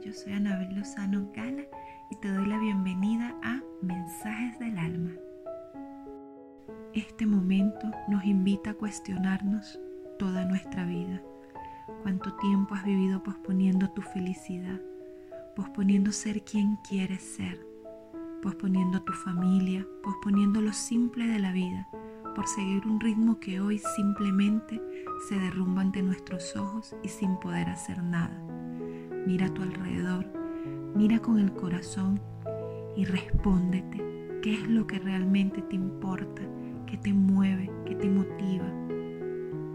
[0.00, 1.64] Yo soy Anabel Lozano Gala
[2.10, 5.10] y te doy la bienvenida a Mensajes del Alma.
[6.94, 9.78] Este momento nos invita a cuestionarnos
[10.18, 11.20] toda nuestra vida.
[12.02, 14.80] ¿Cuánto tiempo has vivido posponiendo tu felicidad?
[15.54, 17.60] Posponiendo ser quien quieres ser.
[18.40, 21.86] Posponiendo tu familia, posponiendo lo simple de la vida
[22.34, 24.80] por seguir un ritmo que hoy simplemente
[25.28, 28.42] se derrumba ante nuestros ojos y sin poder hacer nada.
[29.24, 30.26] Mira a tu alrededor,
[30.96, 32.20] mira con el corazón
[32.96, 34.02] y respóndete
[34.42, 36.42] qué es lo que realmente te importa,
[36.86, 38.66] qué te mueve, qué te motiva.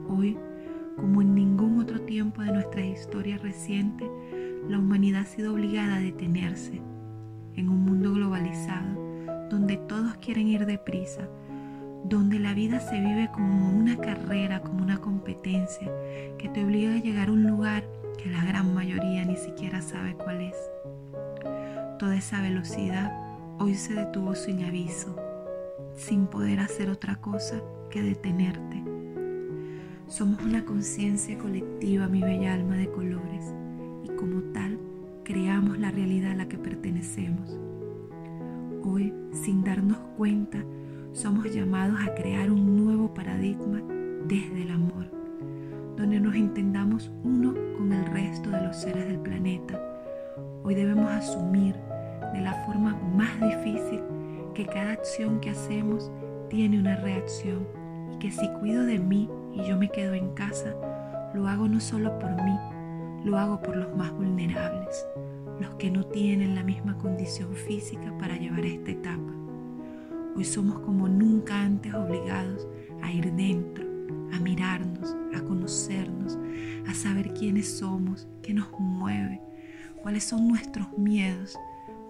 [0.10, 0.38] Hoy,
[0.98, 4.12] como en ningún otro tiempo de nuestra historia reciente,
[4.68, 6.82] la humanidad ha sido obligada a detenerse.
[7.56, 11.30] En un mundo globalizado, donde todos quieren ir deprisa,
[12.04, 15.90] donde la vida se vive como una carrera, como una competencia,
[16.38, 17.86] que te obliga a llegar a un lugar
[19.38, 20.56] siquiera sabe cuál es.
[22.00, 23.12] Toda esa velocidad
[23.60, 25.16] hoy se detuvo sin aviso,
[25.96, 28.84] sin poder hacer otra cosa que detenerte.
[30.08, 33.54] Somos una conciencia colectiva, mi bella alma de colores,
[34.04, 34.80] y como tal
[35.24, 37.60] creamos la realidad a la que pertenecemos.
[38.84, 40.64] Hoy, sin darnos cuenta,
[41.12, 43.82] somos llamados a crear un nuevo paradigma
[44.28, 45.12] desde el amor,
[45.98, 49.82] donde nos entendamos uno con el resto de los seres del planeta.
[50.64, 51.76] Hoy debemos asumir
[52.34, 54.02] de la forma más difícil
[54.54, 56.12] que cada acción que hacemos
[56.50, 57.68] tiene una reacción
[58.14, 60.76] y que si cuido de mí y yo me quedo en casa,
[61.34, 62.58] lo hago no solo por mí,
[63.26, 65.04] lo hago por los más vulnerables,
[65.60, 69.34] los que no tienen la misma condición física para llevar esta etapa.
[70.36, 72.68] Hoy somos como nunca antes obligados
[73.02, 73.87] a ir dentro,
[74.34, 76.38] a mirarnos, a conocernos,
[76.88, 79.42] a saber quiénes somos, qué nos mueve,
[80.02, 81.58] cuáles son nuestros miedos,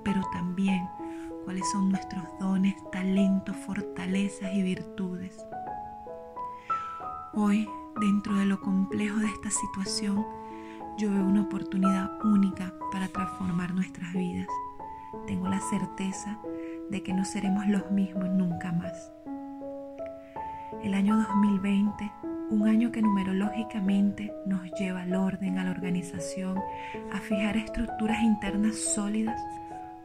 [0.03, 0.87] pero también
[1.45, 5.37] cuáles son nuestros dones, talentos, fortalezas y virtudes.
[7.33, 7.69] Hoy,
[8.01, 10.25] dentro de lo complejo de esta situación,
[10.97, 14.47] yo veo una oportunidad única para transformar nuestras vidas.
[15.27, 16.37] Tengo la certeza
[16.89, 19.11] de que no seremos los mismos nunca más.
[20.83, 22.11] El año 2020,
[22.51, 26.59] un año que numerológicamente nos lleva al orden, a la organización,
[27.11, 29.41] a fijar estructuras internas sólidas,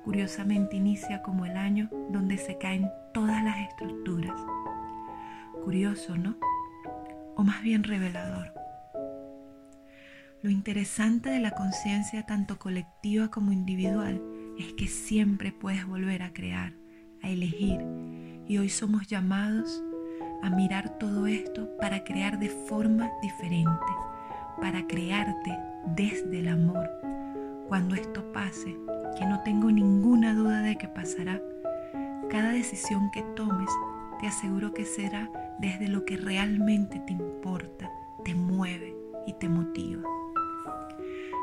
[0.03, 4.41] curiosamente inicia como el año donde se caen todas las estructuras.
[5.63, 6.37] Curioso, ¿no?
[7.37, 8.53] O más bien revelador.
[10.41, 14.21] Lo interesante de la conciencia tanto colectiva como individual
[14.59, 16.73] es que siempre puedes volver a crear,
[17.23, 17.81] a elegir.
[18.49, 19.85] Y hoy somos llamados
[20.43, 23.71] a mirar todo esto para crear de forma diferente,
[24.61, 26.91] para crearte desde el amor.
[27.69, 28.77] Cuando esto pase,
[29.19, 31.41] que no tengo ninguna duda de que pasará,
[32.29, 33.71] cada decisión que tomes,
[34.21, 37.91] te aseguro que será desde lo que realmente te importa,
[38.25, 40.03] te mueve y te motiva.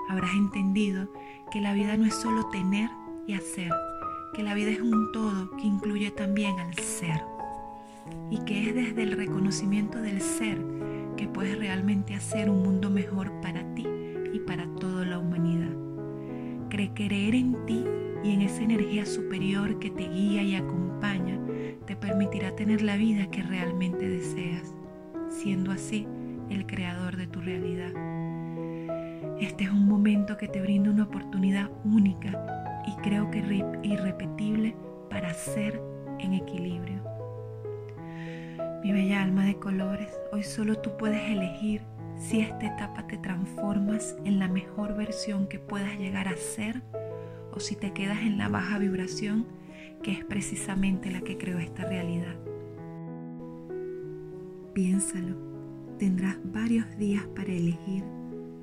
[0.09, 1.09] Habrás entendido
[1.51, 2.89] que la vida no es solo tener
[3.27, 3.71] y hacer,
[4.33, 7.38] que la vida es un todo que incluye también al ser
[8.29, 10.57] y que es desde el reconocimiento del ser
[11.17, 13.85] que puedes realmente hacer un mundo mejor para ti
[14.33, 15.75] y para toda la humanidad.
[16.69, 17.83] Cree creer en ti
[18.23, 21.39] y en esa energía superior que te guía y acompaña
[21.85, 24.73] te permitirá tener la vida que realmente deseas,
[25.27, 26.07] siendo así
[26.49, 27.91] el creador de tu realidad.
[29.39, 33.39] Este es un momento que te brinda una oportunidad única y creo que
[33.83, 34.75] irrepetible
[35.09, 35.81] para ser
[36.19, 37.18] en equilibrio.
[38.83, 41.81] Mi bella alma de colores, hoy solo tú puedes elegir
[42.17, 46.81] si esta etapa te transformas en la mejor versión que puedas llegar a ser
[47.51, 49.45] o si te quedas en la baja vibración
[50.01, 52.35] que es precisamente la que creó esta realidad.
[54.73, 55.35] Piénsalo,
[55.97, 58.05] tendrás varios días para elegir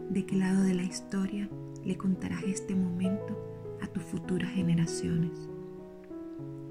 [0.08, 1.46] de qué lado de la historia
[1.84, 3.38] le contarás este momento
[3.82, 5.32] a tus futuras generaciones.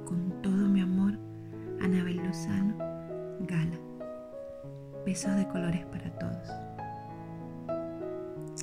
[0.03, 1.19] Con todo mi amor,
[1.79, 2.84] Anabel Lozano,
[3.45, 3.77] Gala.
[5.05, 6.49] Besos de colores para todos.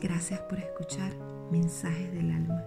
[0.00, 1.12] Gracias por escuchar
[1.50, 2.64] Mensajes del Alma.